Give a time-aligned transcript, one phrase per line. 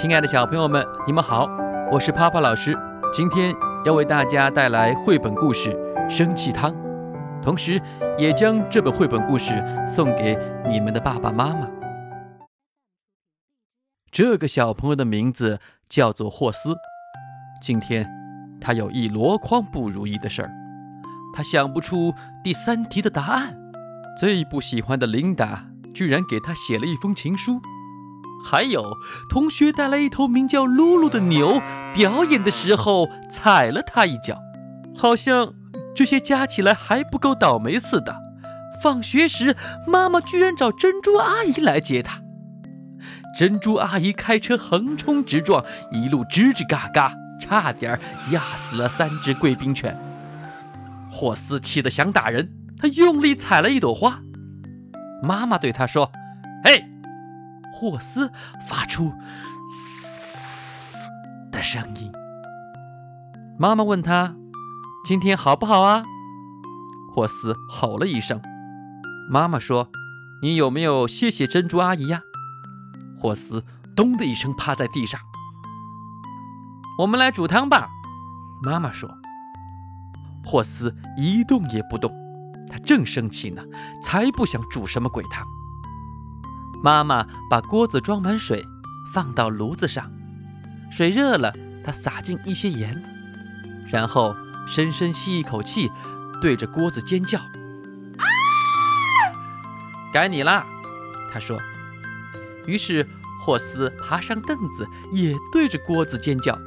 [0.00, 1.48] 亲爱的小朋友们，你们好，
[1.90, 2.72] 我是帕帕老师。
[3.12, 3.52] 今天
[3.84, 5.70] 要为大家带来绘本故事
[6.08, 6.72] 《生气汤》，
[7.42, 7.82] 同时
[8.16, 10.38] 也将这本绘本故事送给
[10.68, 11.68] 你们的爸爸妈妈。
[14.12, 15.58] 这个小朋友的名字
[15.88, 16.76] 叫做霍斯。
[17.60, 18.06] 今天
[18.60, 20.50] 他有一箩筐不如意的事儿，
[21.34, 23.58] 他想不出第三题的答案。
[24.16, 27.60] 最不喜欢的琳达居然给他写了一封情书。
[28.44, 28.96] 还有
[29.28, 31.60] 同学带来一头名叫露露的牛，
[31.94, 34.38] 表演的时候踩了他一脚，
[34.96, 35.52] 好像
[35.94, 38.16] 这些加起来还不够倒霉似的。
[38.82, 42.20] 放学时，妈妈居然找珍珠阿姨来接他，
[43.36, 47.98] 珍珠阿姨开车横冲直撞，一路吱吱嘎嘎，差点
[48.30, 49.98] 压死了三只贵宾犬。
[51.10, 54.20] 霍斯气得想打人，他用力踩了一朵花。
[55.22, 56.12] 妈妈对他说
[56.64, 56.84] ：“嘿。”
[57.80, 58.32] 霍斯
[58.66, 59.12] 发出
[59.70, 60.98] “嘶”
[61.52, 62.10] 的声音。
[63.56, 64.34] 妈妈问他
[65.06, 66.02] ：“今天好不好啊？”
[67.14, 68.42] 霍斯吼了一声。
[69.30, 69.90] 妈妈说
[70.42, 72.22] ：“你有没有谢谢珍珠阿姨呀？”
[73.16, 73.64] 霍斯
[73.94, 75.20] 咚的一声趴在地上。
[76.98, 77.88] 我们来煮汤吧，
[78.60, 79.08] 妈妈说。
[80.44, 82.12] 霍斯一动也不动，
[82.68, 83.62] 他正生气呢，
[84.02, 85.46] 才不想煮什么鬼汤。
[86.82, 88.66] 妈妈把锅子装满水，
[89.12, 90.10] 放到炉子上，
[90.92, 91.52] 水热了，
[91.84, 93.02] 她撒进一些盐，
[93.90, 94.34] 然后
[94.66, 95.90] 深深吸一口气，
[96.40, 97.38] 对着锅子尖叫
[98.18, 98.24] ：“啊！”
[100.14, 100.64] 该你啦，
[101.32, 101.58] 她说。
[102.66, 103.06] 于是
[103.44, 106.58] 霍斯爬上凳子，也对着锅子尖叫。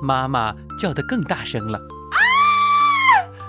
[0.00, 1.80] 妈妈叫得更大声了。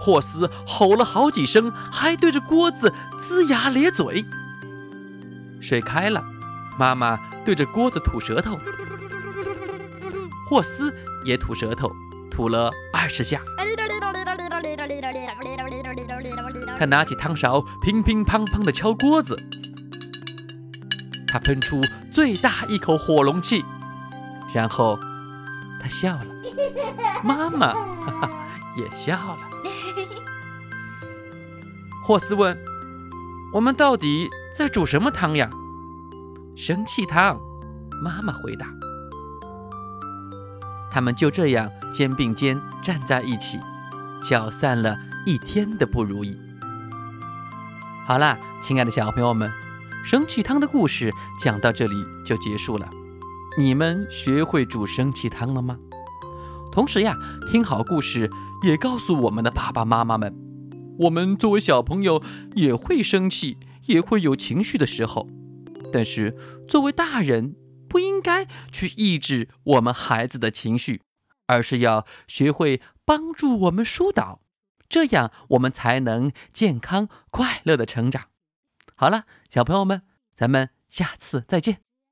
[0.00, 4.24] 霍斯吼了好几声，还对着锅子龇牙咧嘴。
[5.66, 6.24] 水开了，
[6.78, 8.56] 妈妈对着锅子吐舌头，
[10.48, 11.90] 霍斯也吐舌头，
[12.30, 13.40] 吐了二十下。
[16.78, 19.36] 他拿起汤勺，乒乒乓乓地敲锅子。
[21.26, 21.80] 他喷出
[22.12, 23.64] 最大一口火龙气，
[24.54, 24.96] 然后
[25.82, 26.26] 他笑了，
[27.24, 27.74] 妈妈
[28.76, 29.38] 也笑了。
[32.06, 32.56] 霍斯问
[33.52, 35.50] ：“我们到底？”在煮什么汤呀？
[36.56, 37.38] 生气汤。
[38.02, 38.66] 妈妈回答。
[40.90, 43.58] 他们就这样肩并肩站在一起，
[44.22, 44.96] 搅散了
[45.26, 46.34] 一天的不如意。
[48.06, 49.52] 好啦，亲爱的小朋友们，
[50.02, 51.94] 生气汤的故事讲到这里
[52.24, 52.88] 就结束了。
[53.58, 55.76] 你们学会煮生气汤了吗？
[56.72, 57.14] 同时呀，
[57.52, 58.30] 听好故事
[58.62, 60.34] 也告诉我们的爸爸妈妈们，
[61.00, 62.22] 我们作为小朋友
[62.54, 63.58] 也会生气。
[63.86, 65.28] 也会有情绪的时候，
[65.92, 66.36] 但是
[66.68, 67.54] 作为大人，
[67.88, 71.02] 不应该去抑制我们孩子的情绪，
[71.46, 74.40] 而是要学会帮助我们疏导，
[74.88, 78.26] 这样我们才能健康快乐的成长。
[78.94, 80.02] 好了，小朋友们，
[80.34, 81.85] 咱们下次再见。